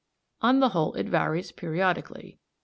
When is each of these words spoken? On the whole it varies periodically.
On 0.41 0.59
the 0.61 0.69
whole 0.69 0.95
it 0.95 1.05
varies 1.05 1.51
periodically. 1.51 2.39